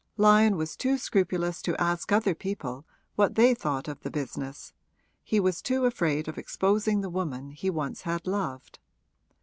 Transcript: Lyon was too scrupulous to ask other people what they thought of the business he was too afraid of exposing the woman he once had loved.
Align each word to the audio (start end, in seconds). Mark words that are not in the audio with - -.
Lyon 0.17 0.57
was 0.57 0.75
too 0.75 0.97
scrupulous 0.97 1.61
to 1.61 1.79
ask 1.79 2.11
other 2.11 2.33
people 2.33 2.87
what 3.13 3.35
they 3.35 3.53
thought 3.53 3.87
of 3.87 3.99
the 3.99 4.09
business 4.09 4.73
he 5.23 5.39
was 5.39 5.61
too 5.61 5.85
afraid 5.85 6.27
of 6.27 6.39
exposing 6.39 7.01
the 7.01 7.07
woman 7.11 7.51
he 7.51 7.69
once 7.69 8.01
had 8.01 8.25
loved. 8.25 8.79